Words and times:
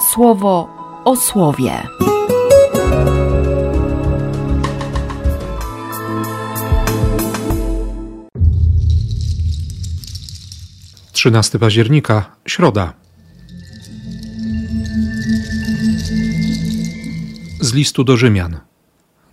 słowo 0.00 0.68
o 1.04 1.16
słowie. 1.16 1.82
13 11.18 11.58
października, 11.58 12.36
środa. 12.46 12.92
Z 17.60 17.72
listu 17.72 18.04
do 18.04 18.16
Rzymian. 18.16 18.60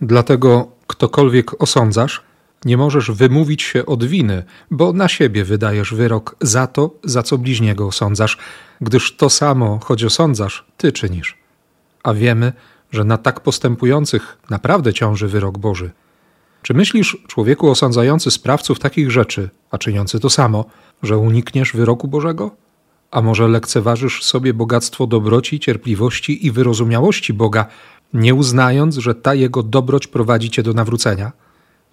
Dlatego 0.00 0.68
ktokolwiek 0.86 1.62
osądzasz, 1.62 2.22
nie 2.66 2.76
możesz 2.76 3.10
wymówić 3.10 3.62
się 3.62 3.86
od 3.86 4.04
winy, 4.04 4.44
bo 4.70 4.92
na 4.92 5.08
siebie 5.08 5.44
wydajesz 5.44 5.94
wyrok 5.94 6.36
za 6.40 6.66
to, 6.66 6.90
za 7.04 7.22
co 7.22 7.38
bliźniego 7.38 7.86
osądzasz, 7.86 8.38
gdyż 8.80 9.16
to 9.16 9.30
samo, 9.30 9.78
choć 9.84 10.04
osądzasz, 10.04 10.64
ty 10.76 10.92
czynisz. 10.92 11.38
A 12.02 12.14
wiemy, 12.14 12.52
że 12.90 13.04
na 13.04 13.18
tak 13.18 13.40
postępujących 13.40 14.38
naprawdę 14.50 14.94
ciąży 14.94 15.28
wyrok 15.28 15.58
Boży. 15.58 15.90
Czy 16.62 16.74
myślisz, 16.74 17.18
człowieku 17.26 17.70
osądzający 17.70 18.30
sprawców 18.30 18.78
takich 18.78 19.10
rzeczy, 19.10 19.50
a 19.70 19.78
czyniący 19.78 20.20
to 20.20 20.30
samo, 20.30 20.64
że 21.02 21.18
unikniesz 21.18 21.72
wyroku 21.72 22.08
Bożego? 22.08 22.50
A 23.10 23.22
może 23.22 23.48
lekceważysz 23.48 24.22
sobie 24.22 24.54
bogactwo 24.54 25.06
dobroci, 25.06 25.60
cierpliwości 25.60 26.46
i 26.46 26.50
wyrozumiałości 26.50 27.32
Boga, 27.32 27.66
nie 28.12 28.34
uznając, 28.34 28.96
że 28.96 29.14
ta 29.14 29.34
jego 29.34 29.62
dobroć 29.62 30.06
prowadzi 30.06 30.50
cię 30.50 30.62
do 30.62 30.72
nawrócenia? 30.72 31.32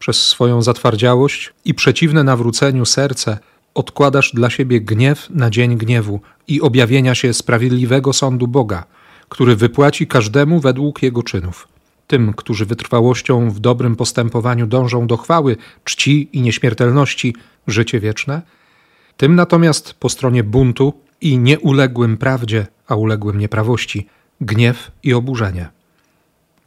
Przez 0.04 0.28
swoją 0.28 0.62
zatwardziałość 0.62 1.54
i 1.66 1.74
przeciwne 1.74 2.24
nawróceniu 2.24 2.86
serce 2.86 3.38
odkładasz 3.74 4.32
dla 4.34 4.50
siebie 4.50 4.82
gniew 4.82 5.30
na 5.30 5.50
dzień 5.50 5.78
gniewu 5.78 6.20
i 6.48 6.62
objawienia 6.62 7.16
się 7.16 7.34
sprawiedliwego 7.34 8.14
sądu 8.14 8.48
Boga, 8.48 8.84
który 9.30 9.56
wypłaci 9.56 10.08
każdemu 10.08 10.60
według 10.60 11.04
jego 11.04 11.24
czynów. 11.24 11.68
Tym, 12.08 12.34
którzy 12.34 12.66
wytrwałością 12.66 13.50
w 13.50 13.60
dobrym 13.60 13.96
postępowaniu 13.96 14.68
dążą 14.68 15.08
do 15.08 15.18
chwały, 15.18 15.58
czci 15.84 16.30
i 16.34 16.42
nieśmiertelności, 16.42 17.36
życie 17.68 18.00
wieczne– 18.00 18.42
tym 19.18 19.36
natomiast 19.36 19.94
po 19.94 20.10
stronie 20.10 20.44
buntu 20.44 20.94
i 21.22 21.38
nieuległym 21.38 22.18
prawdzie, 22.18 22.68
a 22.88 22.96
uległym 22.96 23.40
nieprawości, 23.40 24.08
gniew 24.42 24.92
i 25.04 25.14
oburzenie. 25.14 25.70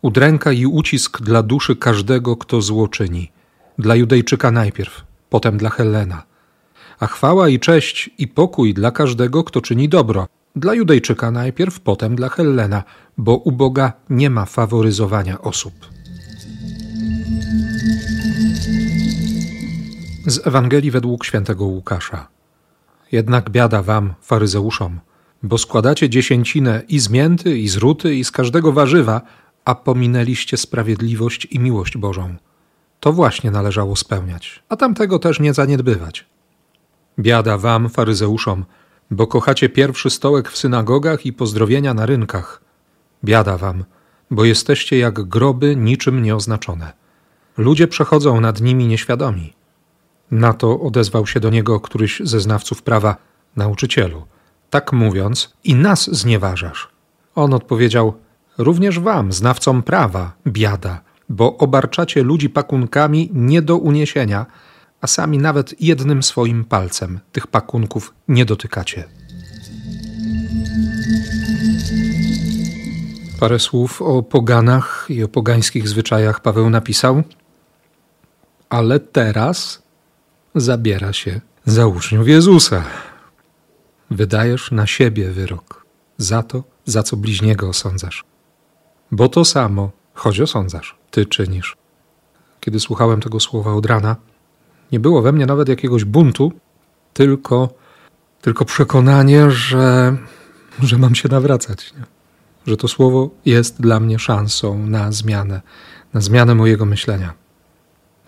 Udręka 0.07 0.53
i 0.53 0.67
ucisk 0.67 1.23
dla 1.23 1.43
duszy 1.43 1.77
każdego, 1.77 2.37
kto 2.37 2.63
zło 2.63 2.89
czyni. 2.89 3.31
Dla 3.79 3.95
Judejczyka 3.95 4.51
najpierw, 4.51 5.05
potem 5.31 5.57
dla 5.57 5.71
Helena. 5.71 6.23
A 7.01 7.07
chwała 7.07 7.49
i 7.49 7.59
cześć 7.61 8.11
i 8.19 8.29
pokój 8.29 8.75
dla 8.75 8.91
każdego, 8.91 9.45
kto 9.45 9.61
czyni 9.61 9.89
dobro. 9.89 10.27
Dla 10.57 10.75
Judejczyka 10.75 11.31
najpierw, 11.31 11.81
potem 11.81 12.17
dla 12.17 12.29
Hellena, 12.29 12.85
bo 13.19 13.37
u 13.37 13.53
Boga 13.53 13.93
nie 14.11 14.31
ma 14.31 14.45
faworyzowania 14.45 15.43
osób. 15.43 15.75
Z 20.27 20.47
Ewangelii 20.47 20.91
według 20.91 21.25
świętego 21.25 21.65
Łukasza. 21.65 22.29
Jednak 23.13 23.51
biada 23.51 23.83
wam, 23.83 24.15
faryzeuszom, 24.21 25.01
bo 25.43 25.59
składacie 25.59 26.11
dziesięcinę 26.11 26.83
i 26.89 26.99
z 26.99 27.11
mięty, 27.11 27.59
i 27.59 27.69
z 27.69 27.77
ruty, 27.77 28.15
i 28.15 28.25
z 28.25 28.31
każdego 28.31 28.73
warzywa, 28.73 29.21
a 29.67 29.75
pominęliście 29.75 30.57
sprawiedliwość 30.57 31.45
i 31.51 31.59
miłość 31.59 31.97
Bożą. 31.97 32.35
To 33.01 33.13
właśnie 33.13 33.51
należało 33.51 33.97
spełniać, 33.97 34.63
a 34.69 34.77
tamtego 34.77 35.19
też 35.19 35.41
nie 35.41 35.55
zaniedbywać. 35.55 36.27
Biada 37.19 37.59
wam, 37.59 37.89
faryzeuszom, 37.89 38.65
bo 39.11 39.27
kochacie 39.27 39.69
pierwszy 39.69 40.11
stołek 40.11 40.51
w 40.51 40.59
synagogach 40.59 41.27
i 41.27 41.33
pozdrowienia 41.33 41.95
na 41.95 42.07
rynkach. 42.07 42.61
Biada 43.25 43.59
wam, 43.59 43.85
bo 44.31 44.45
jesteście 44.45 44.99
jak 44.99 45.23
groby 45.23 45.77
niczym 45.77 46.23
nieoznaczone. 46.23 46.93
Ludzie 47.57 47.89
przechodzą 47.89 48.41
nad 48.41 48.61
nimi 48.61 48.87
nieświadomi. 48.87 49.53
Na 50.31 50.53
to 50.53 50.81
odezwał 50.81 51.27
się 51.27 51.41
do 51.41 51.51
niego 51.51 51.81
któryś 51.81 52.21
ze 52.25 52.41
znawców 52.41 52.83
prawa, 52.83 53.17
nauczycielu. 53.57 54.27
Tak 54.71 54.93
mówiąc, 54.93 55.53
i 55.65 55.75
nas 55.75 56.11
znieważasz. 56.17 56.89
On 57.35 57.55
odpowiedział: 57.55 58.15
Również 58.59 58.99
wam, 59.01 59.33
znawcom 59.33 59.83
prawa, 59.83 60.33
biada, 60.47 61.01
bo 61.29 61.57
obarczacie 61.57 62.23
ludzi 62.23 62.51
pakunkami 62.51 63.31
nie 63.33 63.63
do 63.63 63.77
uniesienia, 63.77 64.47
a 65.01 65.07
sami 65.07 65.39
nawet 65.39 65.83
jednym 65.83 66.23
swoim 66.23 66.65
palcem 66.65 67.21
tych 67.33 67.47
pakunków 67.47 68.15
nie 68.29 68.45
dotykacie. 68.45 69.05
Parę 73.41 73.59
słów 73.59 74.03
o 74.03 74.23
poganach 74.23 75.07
i 75.09 75.25
o 75.25 75.29
pogańskich 75.29 75.89
zwyczajach 75.89 76.41
Paweł 76.41 76.71
napisał, 76.71 77.23
ale 78.69 79.01
teraz 79.01 79.83
zabiera 80.55 81.13
się 81.13 81.41
za 81.67 81.87
uczniów 81.87 82.29
Jezusa. 82.29 82.85
Wydajesz 84.11 84.71
na 84.71 84.87
siebie 84.87 85.31
wyrok 85.31 85.87
za 86.19 86.43
to, 86.43 86.65
za 86.85 87.03
co 87.03 87.17
bliźniego 87.17 87.69
osądzasz. 87.69 88.25
Bo 89.17 89.29
to 89.29 89.45
samo, 89.45 89.91
choć 90.15 90.41
osądzasz, 90.41 90.97
ty 91.11 91.27
czynisz. 91.27 91.77
Kiedy 92.61 92.81
słuchałem 92.81 93.21
tego 93.21 93.41
słowa 93.41 93.75
od 93.75 93.87
rana, 93.87 94.17
nie 94.93 95.01
było 95.01 95.23
we 95.23 95.33
mnie 95.33 95.47
nawet 95.47 95.69
jakiegoś 95.69 96.05
buntu, 96.05 96.53
tylko, 97.13 97.69
tylko 98.41 98.65
przekonanie, 98.65 99.51
że, 99.51 100.17
że 100.83 100.99
mam 100.99 101.15
się 101.15 101.29
nawracać. 101.29 101.95
Nie? 101.95 102.05
Że 102.67 102.77
to 102.77 102.89
słowo 102.89 103.31
jest 103.45 103.81
dla 103.81 104.01
mnie 104.01 104.19
szansą 104.19 104.87
na 104.87 105.13
zmianę, 105.13 105.61
na 106.15 106.21
zmianę 106.21 106.55
mojego 106.55 106.85
myślenia 106.85 107.47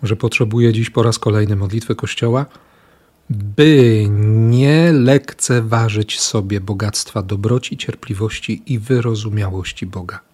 że 0.03 0.15
potrzebuję 0.15 0.73
dziś 0.73 0.89
po 0.89 1.03
raz 1.03 1.19
kolejny 1.19 1.55
modlitwy 1.55 1.95
Kościoła, 1.95 2.45
by 3.29 4.05
nie 4.49 4.91
lekceważyć 4.93 6.19
sobie 6.19 6.61
bogactwa 6.61 7.21
dobroci, 7.21 7.77
cierpliwości 7.77 8.63
i 8.65 8.79
wyrozumiałości 8.79 9.85
Boga. 9.85 10.28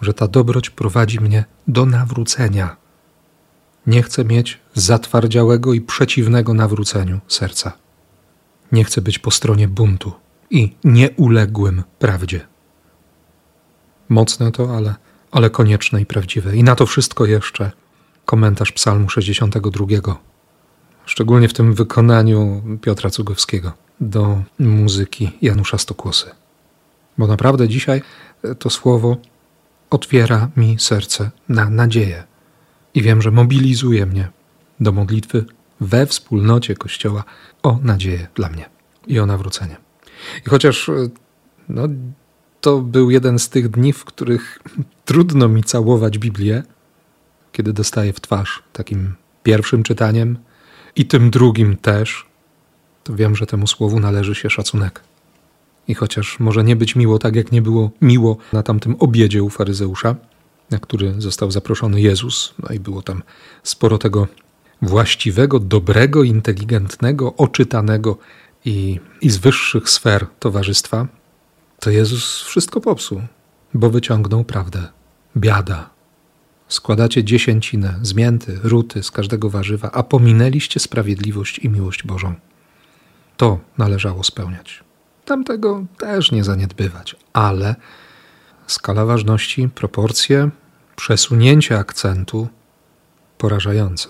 Że 0.00 0.14
ta 0.14 0.28
dobroć 0.28 0.70
prowadzi 0.70 1.20
mnie 1.20 1.44
do 1.68 1.86
nawrócenia. 1.86 2.76
Nie 3.86 4.02
chcę 4.02 4.24
mieć 4.24 4.58
zatwardziałego 4.74 5.74
i 5.74 5.80
przeciwnego 5.80 6.54
nawróceniu 6.54 7.20
serca. 7.28 7.72
Nie 8.72 8.84
chcę 8.84 9.02
być 9.02 9.18
po 9.18 9.30
stronie 9.30 9.68
buntu 9.68 10.12
i 10.50 10.74
nieuległym 10.84 11.82
prawdzie. 11.98 12.46
Mocne 14.08 14.52
to, 14.52 14.76
ale, 14.76 14.94
ale 15.30 15.50
konieczne 15.50 16.00
i 16.00 16.06
prawdziwe. 16.06 16.56
I 16.56 16.64
na 16.64 16.74
to 16.74 16.86
wszystko 16.86 17.26
jeszcze 17.26 17.72
komentarz 18.24 18.72
Psalmu 18.72 19.08
62, 19.08 19.86
szczególnie 21.06 21.48
w 21.48 21.52
tym 21.52 21.74
wykonaniu 21.74 22.62
Piotra 22.82 23.10
Cugowskiego 23.10 23.72
do 24.00 24.42
muzyki 24.58 25.30
Janusza 25.42 25.78
Stokłosy. 25.78 26.30
Bo 27.18 27.26
naprawdę 27.26 27.68
dzisiaj 27.68 28.02
to 28.58 28.70
słowo 28.70 29.16
otwiera 29.90 30.48
mi 30.56 30.76
serce 30.78 31.30
na 31.48 31.70
nadzieję 31.70 32.24
i 32.94 33.02
wiem, 33.02 33.22
że 33.22 33.30
mobilizuje 33.30 34.06
mnie 34.06 34.28
do 34.80 34.92
modlitwy 34.92 35.44
we 35.80 36.06
wspólnocie 36.06 36.74
Kościoła 36.74 37.24
o 37.62 37.78
nadzieję 37.82 38.26
dla 38.34 38.48
mnie 38.48 38.68
i 39.06 39.18
o 39.18 39.26
nawrócenie. 39.26 39.76
I 40.46 40.50
chociaż 40.50 40.90
no, 41.68 41.82
to 42.60 42.80
był 42.80 43.10
jeden 43.10 43.38
z 43.38 43.48
tych 43.48 43.68
dni, 43.68 43.92
w 43.92 44.04
których 44.04 44.58
trudno 45.04 45.48
mi 45.48 45.64
całować 45.64 46.18
Biblię, 46.18 46.62
kiedy 47.52 47.72
dostaję 47.72 48.12
w 48.12 48.20
twarz 48.20 48.62
takim 48.72 49.14
pierwszym 49.42 49.82
czytaniem 49.82 50.38
i 50.96 51.06
tym 51.06 51.30
drugim 51.30 51.76
też, 51.76 52.26
to 53.04 53.14
wiem, 53.14 53.36
że 53.36 53.46
temu 53.46 53.66
słowu 53.66 54.00
należy 54.00 54.34
się 54.34 54.50
szacunek. 54.50 55.00
I 55.88 55.94
chociaż 55.94 56.40
może 56.40 56.64
nie 56.64 56.76
być 56.76 56.96
miło 56.96 57.18
tak, 57.18 57.36
jak 57.36 57.52
nie 57.52 57.62
było 57.62 57.90
miło 58.00 58.36
na 58.52 58.62
tamtym 58.62 58.96
obiedzie 58.98 59.42
u 59.42 59.50
faryzeusza, 59.50 60.16
na 60.70 60.78
który 60.78 61.14
został 61.18 61.50
zaproszony 61.50 62.00
Jezus, 62.00 62.54
no 62.58 62.74
i 62.74 62.80
było 62.80 63.02
tam 63.02 63.22
sporo 63.62 63.98
tego 63.98 64.26
właściwego, 64.82 65.58
dobrego, 65.60 66.22
inteligentnego, 66.22 67.36
oczytanego 67.36 68.18
i, 68.64 69.00
i 69.20 69.30
z 69.30 69.36
wyższych 69.36 69.90
sfer 69.90 70.26
towarzystwa, 70.38 71.06
to 71.80 71.90
Jezus 71.90 72.42
wszystko 72.42 72.80
popsuł, 72.80 73.22
bo 73.74 73.90
wyciągnął 73.90 74.44
prawdę. 74.44 74.88
Biada, 75.36 75.90
składacie 76.68 77.24
dziesięcinę 77.24 77.98
z 78.02 78.14
mięty, 78.14 78.58
ruty, 78.62 79.02
z 79.02 79.10
każdego 79.10 79.50
warzywa, 79.50 79.90
a 79.92 80.02
pominęliście 80.02 80.80
sprawiedliwość 80.80 81.58
i 81.58 81.68
miłość 81.68 82.02
Bożą. 82.02 82.34
To 83.36 83.58
należało 83.78 84.24
spełniać. 84.24 84.87
Tamtego 85.28 85.84
też 85.98 86.32
nie 86.32 86.44
zaniedbywać, 86.44 87.16
ale 87.32 87.76
skala 88.66 89.04
ważności, 89.04 89.68
proporcje, 89.68 90.50
przesunięcie 90.96 91.78
akcentu 91.78 92.48
porażające. 93.38 94.08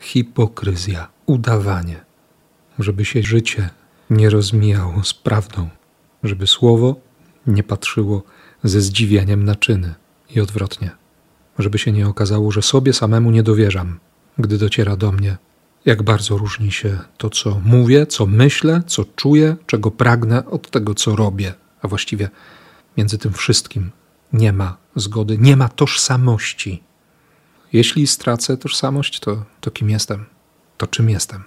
Hipokryzja, 0.00 1.08
udawanie, 1.26 2.04
żeby 2.78 3.04
się 3.04 3.22
życie 3.22 3.70
nie 4.10 4.30
rozmijało 4.30 5.04
z 5.04 5.14
prawdą, 5.14 5.68
żeby 6.22 6.46
słowo 6.46 6.96
nie 7.46 7.62
patrzyło 7.62 8.22
ze 8.64 8.80
zdziwieniem 8.80 9.44
na 9.44 9.54
czyny 9.54 9.94
i 10.30 10.40
odwrotnie, 10.40 10.90
żeby 11.58 11.78
się 11.78 11.92
nie 11.92 12.08
okazało, 12.08 12.50
że 12.50 12.62
sobie 12.62 12.92
samemu 12.92 13.30
nie 13.30 13.42
dowierzam, 13.42 13.98
gdy 14.38 14.58
dociera 14.58 14.96
do 14.96 15.12
mnie, 15.12 15.36
jak 15.84 16.02
bardzo 16.02 16.38
różni 16.38 16.72
się 16.72 16.98
to, 17.16 17.30
co 17.30 17.60
mówię, 17.64 18.06
co 18.06 18.26
myślę, 18.26 18.82
co 18.86 19.04
czuję, 19.16 19.56
czego 19.66 19.90
pragnę 19.90 20.46
od 20.46 20.70
tego, 20.70 20.94
co 20.94 21.16
robię, 21.16 21.54
a 21.82 21.88
właściwie 21.88 22.30
między 22.96 23.18
tym 23.18 23.32
wszystkim 23.32 23.90
nie 24.32 24.52
ma 24.52 24.76
zgody, 24.96 25.38
nie 25.38 25.56
ma 25.56 25.68
tożsamości. 25.68 26.82
Jeśli 27.72 28.06
stracę 28.06 28.56
tożsamość, 28.56 29.20
to, 29.20 29.44
to 29.60 29.70
kim 29.70 29.90
jestem? 29.90 30.24
To 30.76 30.86
czym 30.86 31.10
jestem? 31.10 31.44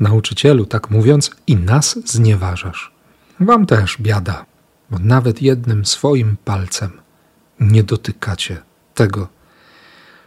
Nauczycielu, 0.00 0.66
tak 0.66 0.90
mówiąc, 0.90 1.30
i 1.46 1.56
nas 1.56 1.98
znieważasz. 2.04 2.92
Wam 3.40 3.66
też 3.66 3.96
biada, 4.00 4.46
bo 4.90 4.98
nawet 4.98 5.42
jednym 5.42 5.86
swoim 5.86 6.36
palcem 6.44 6.90
nie 7.60 7.82
dotykacie 7.82 8.62
tego, 8.94 9.28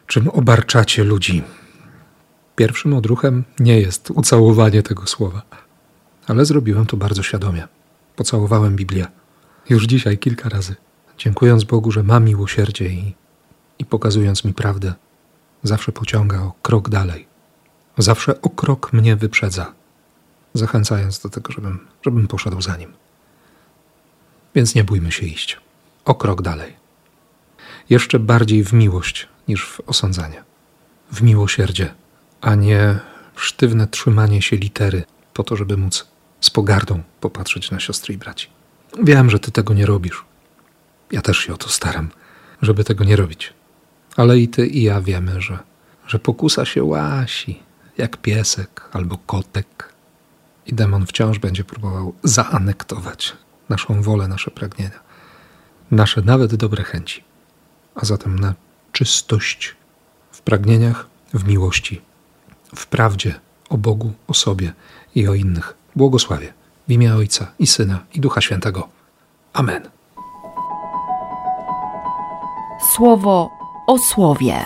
czym 0.08 0.30
obarczacie 0.30 1.04
ludzi. 1.04 1.44
Pierwszym 2.60 2.94
odruchem 2.94 3.44
nie 3.60 3.80
jest 3.80 4.12
ucałowanie 4.12 4.84
tego 4.84 5.08
słowa, 5.08 5.42
ale 6.28 6.46
zrobiłem 6.46 6.86
to 6.86 6.98
bardzo 6.98 7.24
świadomie. 7.24 7.68
Pocałowałem 8.16 8.76
Biblię 8.76 9.08
już 9.70 9.84
dzisiaj 9.84 10.18
kilka 10.18 10.50
razy, 10.50 10.76
dziękując 11.18 11.64
Bogu, 11.64 11.92
że 11.92 12.04
ma 12.04 12.20
miłosierdzie 12.20 12.90
i, 12.90 13.16
i 13.80 13.86
pokazując 13.86 14.46
mi 14.46 14.54
prawdę, 14.54 14.94
zawsze 15.64 15.92
pociąga 15.92 16.42
o 16.42 16.54
krok 16.62 16.90
dalej. 16.90 17.28
Zawsze 17.98 18.42
o 18.42 18.50
krok 18.50 18.94
mnie 18.94 19.16
wyprzedza, 19.16 19.74
zachęcając 20.54 21.20
do 21.20 21.30
tego, 21.30 21.52
żebym, 21.52 21.88
żebym 22.02 22.28
poszedł 22.28 22.62
za 22.62 22.78
nim. 22.78 22.94
Więc 24.56 24.76
nie 24.76 24.84
bójmy 24.84 25.12
się 25.12 25.26
iść. 25.26 25.58
O 26.06 26.16
krok 26.16 26.42
dalej. 26.42 26.74
Jeszcze 27.90 28.20
bardziej 28.20 28.64
w 28.64 28.74
miłość 28.74 29.28
niż 29.48 29.66
w 29.66 29.82
osądzanie. 29.88 30.44
W 31.12 31.22
miłosierdzie, 31.22 31.94
a 32.42 32.56
nie 32.56 33.00
sztywne 33.36 33.88
trzymanie 33.88 34.42
się 34.42 34.56
litery 34.56 35.04
po 35.34 35.44
to, 35.44 35.56
żeby 35.56 35.78
móc 35.78 36.08
z 36.42 36.50
pogardą 36.50 37.04
popatrzeć 37.22 37.72
na 37.72 37.80
siostry 37.80 38.14
i 38.14 38.18
braci. 38.18 38.48
Wiem, 39.04 39.30
że 39.30 39.40
ty 39.40 39.52
tego 39.52 39.74
nie 39.74 39.86
robisz. 39.86 40.26
Ja 41.12 41.22
też 41.22 41.38
się 41.38 41.54
o 41.54 41.58
to 41.58 41.70
staram, 41.70 42.10
żeby 42.62 42.84
tego 42.84 43.04
nie 43.04 43.16
robić. 43.16 43.54
Ale 44.16 44.40
i 44.40 44.48
ty, 44.48 44.68
i 44.68 44.84
ja 44.84 45.02
wiemy, 45.02 45.42
że, 45.42 45.60
że 46.08 46.20
pokusa 46.20 46.66
się 46.66 46.84
łasi, 46.84 47.60
jak 47.98 48.18
piesek 48.18 48.90
albo 48.92 49.18
kotek. 49.18 49.94
I 50.66 50.74
demon 50.74 51.06
wciąż 51.06 51.40
będzie 51.40 51.64
próbował 51.64 52.14
zaanektować 52.24 53.34
naszą 53.70 54.02
wolę, 54.02 54.28
nasze 54.28 54.52
pragnienia, 54.52 55.00
nasze 55.92 56.22
nawet 56.22 56.56
dobre 56.56 56.84
chęci, 56.84 57.24
a 57.96 58.06
zatem 58.06 58.40
na 58.40 58.54
czystość 58.92 59.76
w 60.32 60.42
pragnieniach, 60.42 61.08
w 61.34 61.48
miłości, 61.48 62.02
w 62.76 62.88
prawdzie 62.88 63.40
o 63.70 63.78
Bogu, 63.78 64.12
o 64.28 64.34
sobie 64.34 64.74
i 65.16 65.28
o 65.28 65.34
innych. 65.34 65.74
Błogosławie 65.96 66.54
w 66.88 66.92
imię 66.92 67.16
Ojca 67.16 67.52
i 67.60 67.68
Syna 67.68 68.00
i 68.14 68.20
Ducha 68.20 68.42
Świętego. 68.42 68.88
Amen. 69.54 69.90
Słowo 72.96 73.50
o 73.88 73.98
słowie. 73.98 74.66